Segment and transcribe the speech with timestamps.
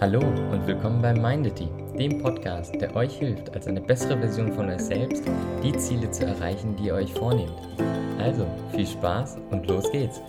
[0.00, 0.18] Hallo
[0.50, 4.80] und willkommen bei Mindity, dem Podcast, der euch hilft, als eine bessere Version von euch
[4.80, 5.22] selbst
[5.62, 7.54] die Ziele zu erreichen, die ihr euch vornehmt.
[8.18, 10.20] Also viel Spaß und los geht's!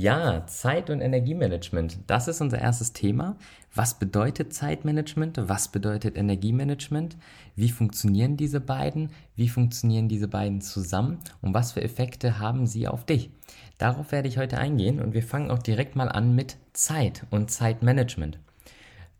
[0.00, 1.98] Ja, Zeit- und Energiemanagement.
[2.06, 3.36] Das ist unser erstes Thema.
[3.74, 5.36] Was bedeutet Zeitmanagement?
[5.46, 7.18] Was bedeutet Energiemanagement?
[7.54, 9.10] Wie funktionieren diese beiden?
[9.36, 11.18] Wie funktionieren diese beiden zusammen?
[11.42, 13.28] Und was für Effekte haben sie auf dich?
[13.76, 17.50] Darauf werde ich heute eingehen und wir fangen auch direkt mal an mit Zeit und
[17.50, 18.38] Zeitmanagement.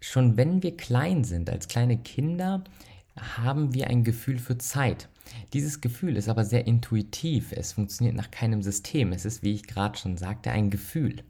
[0.01, 2.65] Schon wenn wir klein sind, als kleine Kinder,
[3.37, 5.11] haben wir ein Gefühl für Zeit.
[5.53, 7.53] Dieses Gefühl ist aber sehr intuitiv.
[7.53, 9.13] Es funktioniert nach keinem System.
[9.13, 11.23] Es ist, wie ich gerade schon sagte, ein Gefühl.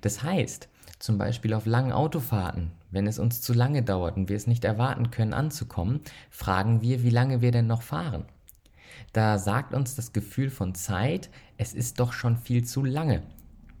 [0.00, 4.36] Das heißt, zum Beispiel auf langen Autofahrten, wenn es uns zu lange dauert und wir
[4.36, 6.00] es nicht erwarten können anzukommen,
[6.30, 8.24] fragen wir, wie lange wir denn noch fahren.
[9.12, 13.22] Da sagt uns das Gefühl von Zeit, es ist doch schon viel zu lange.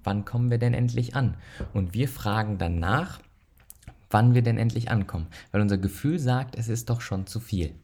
[0.02, 1.36] Wann kommen wir denn endlich an?
[1.72, 3.20] Und wir fragen danach,
[4.10, 7.74] wann wir denn endlich ankommen, weil unser Gefühl sagt, es ist doch schon zu viel.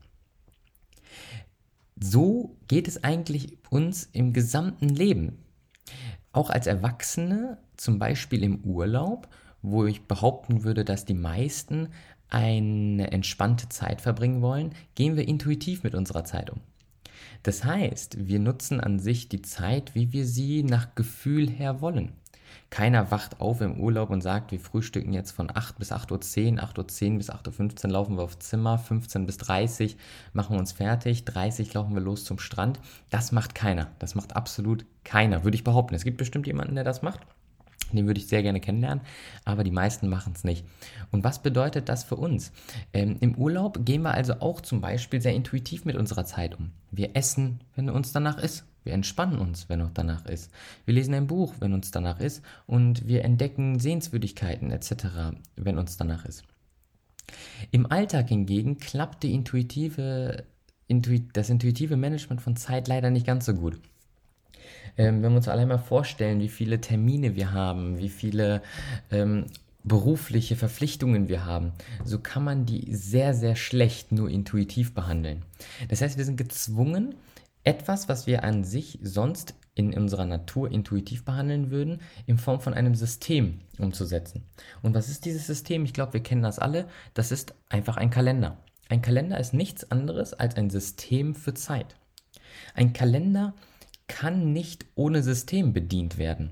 [2.03, 5.45] So geht es eigentlich uns im gesamten Leben.
[6.33, 9.29] Auch als Erwachsene, zum Beispiel im Urlaub,
[9.63, 11.91] wo ich behaupten würde, dass die meisten
[12.31, 16.61] eine entspannte Zeit verbringen wollen, gehen wir intuitiv mit unserer Zeit um.
[17.43, 22.13] Das heißt, wir nutzen an sich die Zeit, wie wir sie nach Gefühl her wollen.
[22.71, 26.65] Keiner wacht auf im Urlaub und sagt, wir frühstücken jetzt von 8 bis 8.10 Uhr,
[26.65, 29.97] 8.10 Uhr bis 8.15 Uhr laufen wir aufs Zimmer, 15 bis 30
[30.33, 32.81] machen wir uns fertig, 30 laufen wir los zum Strand.
[33.11, 33.89] Das macht keiner.
[33.99, 35.95] Das macht absolut keiner, würde ich behaupten.
[35.95, 37.21] Es gibt bestimmt jemanden, der das macht.
[37.93, 39.05] Den würde ich sehr gerne kennenlernen,
[39.45, 40.65] aber die meisten machen es nicht.
[41.11, 42.53] Und was bedeutet das für uns?
[42.93, 46.71] Ähm, Im Urlaub gehen wir also auch zum Beispiel sehr intuitiv mit unserer Zeit um.
[46.91, 48.65] Wir essen, wenn uns danach ist.
[48.85, 50.51] Wir entspannen uns, wenn uns danach ist.
[50.85, 52.43] Wir lesen ein Buch, wenn uns danach ist.
[52.67, 56.45] Und wir entdecken Sehenswürdigkeiten etc., wenn uns danach ist.
[57.71, 60.45] Im Alltag hingegen klappt die intuitive,
[60.89, 63.79] intuit, das intuitive Management von Zeit leider nicht ganz so gut.
[64.97, 68.63] Ähm, wenn wir uns allein mal vorstellen, wie viele Termine wir haben, wie viele
[69.11, 69.47] ähm,
[69.85, 71.73] berufliche Verpflichtungen wir haben,
[72.05, 75.43] so kann man die sehr, sehr schlecht nur intuitiv behandeln.
[75.89, 77.15] Das heißt, wir sind gezwungen,
[77.65, 82.75] etwas, was wir an sich sonst in unserer Natur intuitiv behandeln würden, in Form von
[82.75, 84.45] einem System umzusetzen.
[84.83, 85.85] Und was ist dieses System?
[85.85, 86.87] Ich glaube, wir kennen das alle.
[87.15, 88.59] Das ist einfach ein Kalender.
[88.89, 91.97] Ein Kalender ist nichts anderes als ein System für Zeit.
[92.75, 93.55] Ein Kalender
[94.09, 96.51] kann nicht ohne System bedient werden.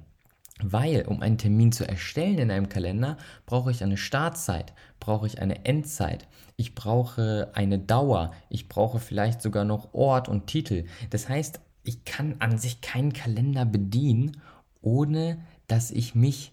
[0.63, 5.41] Weil, um einen Termin zu erstellen in einem Kalender, brauche ich eine Startzeit, brauche ich
[5.41, 6.27] eine Endzeit,
[6.57, 10.87] ich brauche eine Dauer, ich brauche vielleicht sogar noch Ort und Titel.
[11.11, 14.41] Das heißt, ich kann an sich keinen Kalender bedienen,
[14.83, 15.39] ohne
[15.69, 16.53] dass ich mich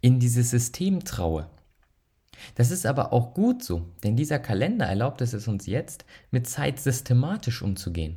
[0.00, 1.48] in dieses System traue.
[2.56, 6.80] Das ist aber auch gut so, denn dieser Kalender erlaubt es uns jetzt, mit Zeit
[6.80, 8.16] systematisch umzugehen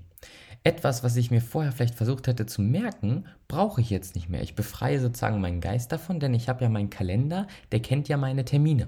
[0.66, 4.42] etwas, was ich mir vorher vielleicht versucht hätte zu merken, brauche ich jetzt nicht mehr.
[4.42, 8.18] Ich befreie sozusagen meinen Geist davon, denn ich habe ja meinen Kalender, der kennt ja
[8.18, 8.88] meine Termine.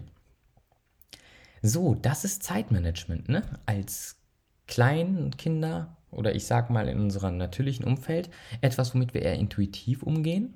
[1.61, 3.43] So, das ist Zeitmanagement, ne?
[3.67, 4.17] Als
[4.65, 10.55] Kleinkinder oder ich sag mal in unserem natürlichen Umfeld etwas, womit wir eher intuitiv umgehen.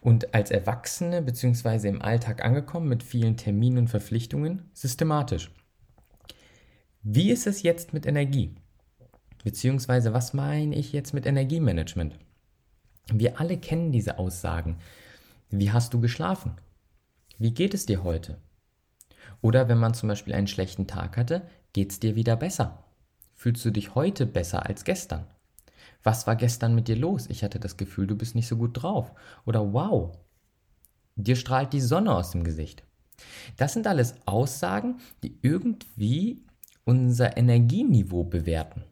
[0.00, 1.86] Und als Erwachsene bzw.
[1.86, 5.50] im Alltag angekommen mit vielen Terminen und Verpflichtungen systematisch.
[7.02, 8.54] Wie ist es jetzt mit Energie?
[9.48, 12.18] Beziehungsweise, was meine ich jetzt mit Energiemanagement?
[13.10, 14.76] Wir alle kennen diese Aussagen.
[15.48, 16.52] Wie hast du geschlafen?
[17.38, 18.36] Wie geht es dir heute?
[19.40, 22.84] Oder wenn man zum Beispiel einen schlechten Tag hatte, geht es dir wieder besser?
[23.32, 25.24] Fühlst du dich heute besser als gestern?
[26.02, 27.26] Was war gestern mit dir los?
[27.30, 29.12] Ich hatte das Gefühl, du bist nicht so gut drauf.
[29.46, 30.14] Oder wow,
[31.16, 32.82] dir strahlt die Sonne aus dem Gesicht.
[33.56, 36.44] Das sind alles Aussagen, die irgendwie
[36.84, 38.84] unser Energieniveau bewerten.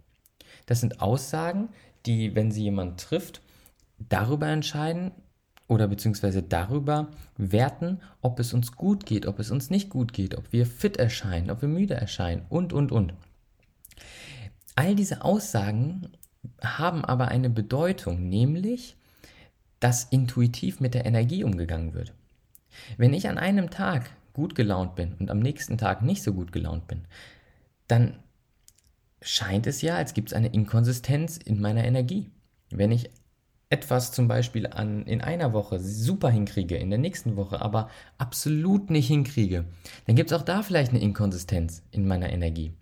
[0.67, 1.69] Das sind Aussagen,
[2.05, 3.41] die, wenn sie jemand trifft,
[3.99, 5.13] darüber entscheiden
[5.69, 10.37] oder beziehungsweise darüber werten, ob es uns gut geht, ob es uns nicht gut geht,
[10.37, 13.15] ob wir fit erscheinen, ob wir müde erscheinen und, und, und.
[14.77, 16.09] All diese Aussagen
[16.63, 18.97] haben aber eine Bedeutung, nämlich
[19.81, 22.15] dass intuitiv mit der Energie umgegangen wird.
[22.97, 26.53] Wenn ich an einem Tag gut gelaunt bin und am nächsten Tag nicht so gut
[26.53, 27.03] gelaunt bin,
[27.89, 28.19] dann
[29.27, 32.31] scheint es ja, als gibt es eine Inkonsistenz in meiner Energie.
[32.71, 33.11] Wenn ich
[33.69, 38.91] etwas zum Beispiel an, in einer Woche super hinkriege, in der nächsten Woche aber absolut
[38.91, 39.65] nicht hinkriege,
[40.07, 42.73] dann gibt es auch da vielleicht eine Inkonsistenz in meiner Energie.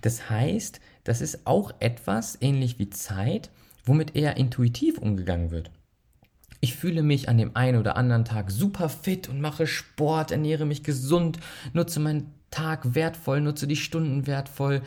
[0.00, 3.50] Das heißt, das ist auch etwas, ähnlich wie Zeit,
[3.84, 5.70] womit eher intuitiv umgegangen wird.
[6.60, 10.64] Ich fühle mich an dem einen oder anderen Tag super fit und mache Sport, ernähre
[10.64, 11.38] mich gesund,
[11.72, 14.82] nutze meinen Tag wertvoll, nutze die Stunden wertvoll,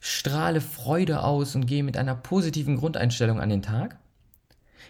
[0.00, 3.98] strahle Freude aus und gehe mit einer positiven Grundeinstellung an den Tag.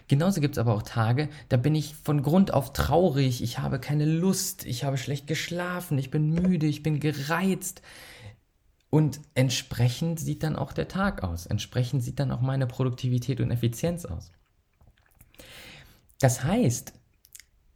[0.07, 3.79] Genauso gibt es aber auch Tage, da bin ich von Grund auf traurig, ich habe
[3.79, 7.83] keine Lust, ich habe schlecht geschlafen, ich bin müde, ich bin gereizt.
[8.89, 13.51] Und entsprechend sieht dann auch der Tag aus, entsprechend sieht dann auch meine Produktivität und
[13.51, 14.31] Effizienz aus.
[16.19, 16.93] Das heißt,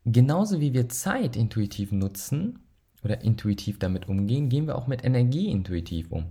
[0.05, 2.59] genauso wie wir Zeit intuitiv nutzen
[3.03, 6.25] oder intuitiv damit umgehen, gehen wir auch mit Energie intuitiv um.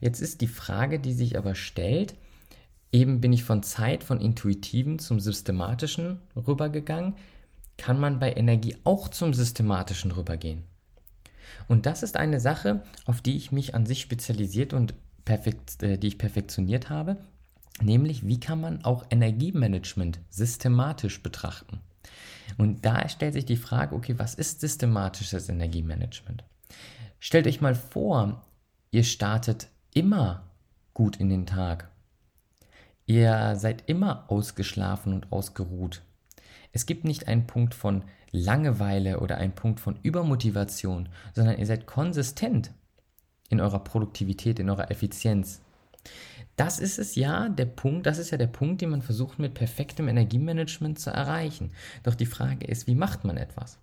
[0.00, 2.14] Jetzt ist die Frage, die sich aber stellt,
[2.92, 7.14] Eben bin ich von Zeit, von intuitiven zum systematischen rübergegangen.
[7.76, 10.64] Kann man bei Energie auch zum systematischen rübergehen?
[11.68, 14.94] Und das ist eine Sache, auf die ich mich an sich spezialisiert und
[15.24, 17.16] perfekt, äh, die ich perfektioniert habe,
[17.80, 21.80] nämlich wie kann man auch Energiemanagement systematisch betrachten?
[22.58, 26.44] Und da stellt sich die Frage, okay, was ist systematisches Energiemanagement?
[27.18, 28.42] Stellt euch mal vor,
[28.90, 30.44] ihr startet immer
[30.94, 31.90] gut in den Tag
[33.10, 36.02] Ihr seid immer ausgeschlafen und ausgeruht.
[36.70, 41.86] Es gibt nicht einen Punkt von Langeweile oder einen Punkt von Übermotivation, sondern ihr seid
[41.86, 42.70] konsistent
[43.48, 45.60] in eurer Produktivität, in eurer Effizienz.
[46.56, 49.54] Das ist es ja der Punkt, das ist ja der Punkt, den man versucht mit
[49.54, 51.72] perfektem Energiemanagement zu erreichen.
[52.02, 53.78] Doch die Frage ist, wie macht man etwas?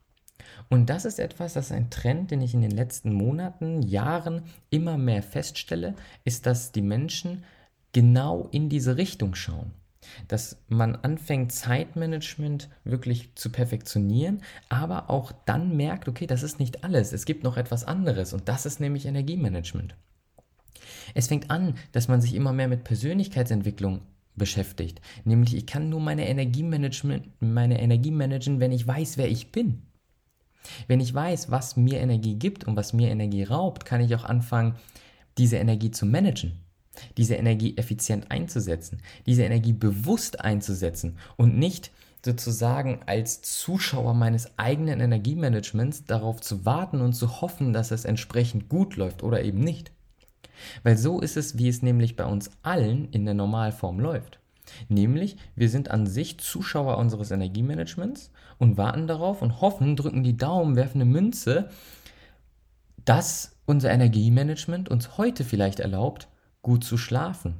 [0.69, 4.43] Und das ist etwas, das ist ein Trend, den ich in den letzten Monaten, Jahren
[4.69, 7.43] immer mehr feststelle, ist, dass die Menschen
[7.93, 9.71] genau in diese Richtung schauen.
[10.27, 16.83] Dass man anfängt, Zeitmanagement wirklich zu perfektionieren, aber auch dann merkt, okay, das ist nicht
[16.83, 19.95] alles, es gibt noch etwas anderes und das ist nämlich Energiemanagement.
[21.13, 24.01] Es fängt an, dass man sich immer mehr mit Persönlichkeitsentwicklung
[24.35, 25.01] beschäftigt.
[25.23, 29.83] Nämlich, ich kann nur meine Energiemanagement, meine Energie managen, wenn ich weiß, wer ich bin.
[30.87, 34.25] Wenn ich weiß, was mir Energie gibt und was mir Energie raubt, kann ich auch
[34.25, 34.75] anfangen,
[35.37, 36.53] diese Energie zu managen
[37.17, 41.91] diese Energie effizient einzusetzen, diese Energie bewusst einzusetzen und nicht
[42.25, 48.69] sozusagen als Zuschauer meines eigenen Energiemanagements darauf zu warten und zu hoffen, dass es entsprechend
[48.69, 49.91] gut läuft oder eben nicht.
[50.83, 54.39] Weil so ist es, wie es nämlich bei uns allen in der Normalform läuft.
[54.89, 60.37] Nämlich, wir sind an sich Zuschauer unseres Energiemanagements und warten darauf und hoffen, drücken die
[60.37, 61.69] Daumen, werfen eine Münze,
[63.05, 66.27] dass unser Energiemanagement uns heute vielleicht erlaubt,
[66.61, 67.55] gut zu schlafen,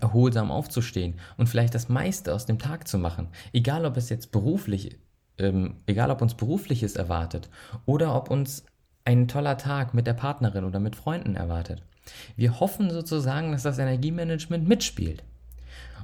[0.00, 3.28] erholsam aufzustehen und vielleicht das meiste aus dem Tag zu machen.
[3.52, 4.98] Egal ob es jetzt beruflich,
[5.38, 7.48] ähm, egal ob uns berufliches erwartet
[7.86, 8.64] oder ob uns
[9.04, 11.82] ein toller Tag mit der Partnerin oder mit Freunden erwartet.
[12.36, 15.22] Wir hoffen sozusagen, dass das Energiemanagement mitspielt.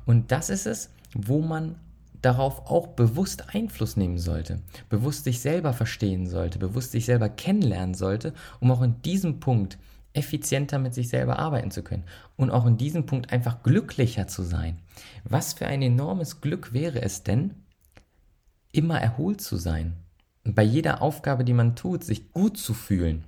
[0.06, 1.76] Und das ist es, wo man
[2.22, 7.94] darauf auch bewusst Einfluss nehmen sollte, bewusst sich selber verstehen sollte, bewusst sich selber kennenlernen
[7.94, 9.78] sollte, um auch in diesem Punkt
[10.14, 12.04] effizienter mit sich selber arbeiten zu können
[12.36, 14.78] und auch in diesem Punkt einfach glücklicher zu sein.
[15.24, 17.54] Was für ein enormes Glück wäre es denn,
[18.72, 19.96] immer erholt zu sein
[20.44, 23.24] bei jeder Aufgabe, die man tut, sich gut zu fühlen,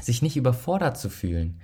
[0.00, 1.60] sich nicht überfordert zu fühlen,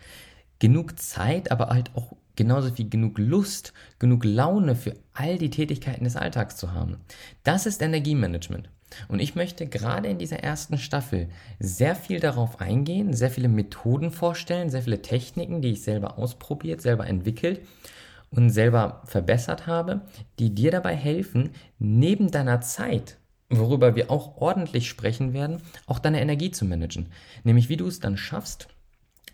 [0.58, 6.04] genug Zeit, aber halt auch genauso wie genug Lust, genug Laune für all die Tätigkeiten
[6.04, 6.98] des Alltags zu haben.
[7.42, 8.68] Das ist Energiemanagement.
[9.08, 14.10] Und ich möchte gerade in dieser ersten Staffel sehr viel darauf eingehen, sehr viele Methoden
[14.10, 17.60] vorstellen, sehr viele Techniken, die ich selber ausprobiert, selber entwickelt
[18.30, 20.02] und selber verbessert habe,
[20.38, 23.18] die dir dabei helfen, neben deiner Zeit,
[23.50, 27.10] worüber wir auch ordentlich sprechen werden, auch deine Energie zu managen.
[27.42, 28.68] Nämlich wie du es dann schaffst,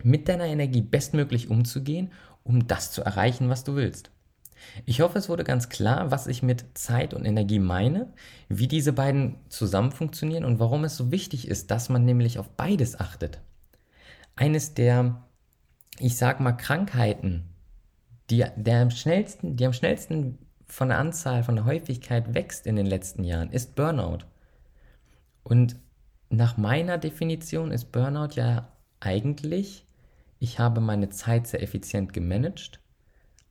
[0.05, 4.11] mit deiner Energie bestmöglich umzugehen, um das zu erreichen, was du willst.
[4.85, 8.13] Ich hoffe, es wurde ganz klar, was ich mit Zeit und Energie meine,
[8.49, 12.51] wie diese beiden zusammen funktionieren und warum es so wichtig ist, dass man nämlich auf
[12.51, 13.41] beides achtet.
[14.37, 15.23] Eines der,
[15.99, 17.45] ich sag mal, Krankheiten,
[18.31, 22.77] die, der am schnellsten, die am schnellsten von der Anzahl, von der Häufigkeit wächst in
[22.77, 24.19] den letzten Jahren, ist Burnout.
[25.43, 25.77] Und
[26.29, 28.69] nach meiner Definition ist Burnout ja
[29.01, 29.87] eigentlich,
[30.41, 32.81] ich habe meine Zeit sehr effizient gemanagt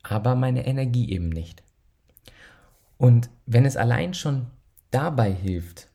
[0.03, 1.63] aber meine Energie eben nicht.
[2.97, 4.47] Und wenn es allein schon
[4.91, 5.87] dabei hilft,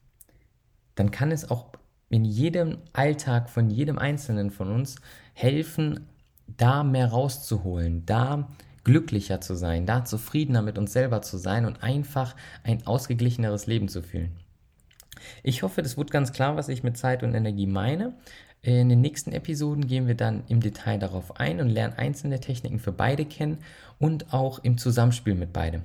[0.95, 1.73] dann kann es auch
[2.09, 4.97] in jedem Alltag von jedem Einzelnen von uns
[5.33, 6.07] helfen,
[6.47, 8.49] da mehr rauszuholen, da
[8.85, 13.89] glücklicher zu sein, da zufriedener mit uns selber zu sein und einfach ein ausgeglicheneres Leben
[13.89, 14.37] zu fühlen.
[15.47, 18.15] Ich hoffe, das wird ganz klar, was ich mit Zeit und Energie meine.
[18.63, 22.79] In den nächsten Episoden gehen wir dann im Detail darauf ein und lernen einzelne Techniken
[22.79, 23.59] für beide kennen
[23.99, 25.83] und auch im Zusammenspiel mit beidem.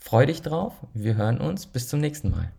[0.00, 2.50] Freu dich drauf, wir hören uns, bis zum nächsten Mal.